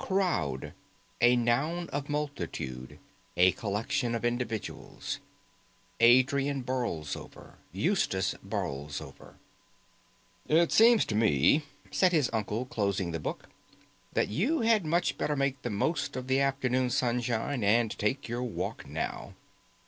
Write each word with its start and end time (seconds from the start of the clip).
"Crowd, 0.00 0.74
a 1.20 1.34
noun 1.34 1.88
of 1.88 2.08
multitude; 2.08 3.00
a 3.36 3.50
collection 3.50 4.14
of 4.14 4.24
individuals—Adrian 4.24 6.62
Borlsover, 6.62 7.54
Eustace 7.72 8.36
Borlsover." 8.40 9.38
"It 10.46 10.70
seems 10.70 11.04
to 11.06 11.16
me," 11.16 11.64
said 11.90 12.12
his 12.12 12.30
uncle, 12.32 12.64
closing 12.64 13.10
the 13.10 13.18
book, 13.18 13.48
"that 14.12 14.28
you 14.28 14.60
had 14.60 14.86
much 14.86 15.18
better 15.18 15.34
make 15.34 15.60
the 15.62 15.68
most 15.68 16.14
of 16.14 16.28
the 16.28 16.38
afternoon 16.38 16.90
sunshine 16.90 17.64
and 17.64 17.90
take 17.98 18.28
your 18.28 18.44
walk 18.44 18.86
now." 18.86 19.34